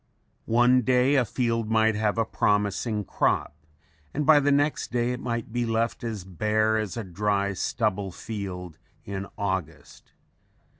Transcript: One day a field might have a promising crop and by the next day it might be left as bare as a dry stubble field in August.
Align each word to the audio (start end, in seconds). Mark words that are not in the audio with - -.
One 0.49 0.81
day 0.81 1.13
a 1.13 1.23
field 1.23 1.69
might 1.69 1.93
have 1.93 2.17
a 2.17 2.25
promising 2.25 3.03
crop 3.03 3.53
and 4.15 4.25
by 4.25 4.39
the 4.39 4.51
next 4.51 4.91
day 4.91 5.11
it 5.11 5.19
might 5.19 5.53
be 5.53 5.63
left 5.63 6.03
as 6.03 6.23
bare 6.23 6.79
as 6.79 6.97
a 6.97 7.03
dry 7.03 7.53
stubble 7.53 8.11
field 8.11 8.79
in 9.05 9.27
August. 9.37 10.11